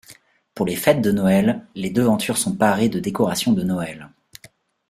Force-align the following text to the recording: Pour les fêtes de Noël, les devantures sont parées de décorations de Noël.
Pour 0.55 0.65
les 0.65 0.75
fêtes 0.77 1.03
de 1.03 1.11
Noël, 1.11 1.67
les 1.75 1.91
devantures 1.91 2.39
sont 2.39 2.55
parées 2.55 2.89
de 2.89 2.99
décorations 2.99 3.53
de 3.53 3.61
Noël. 3.61 4.09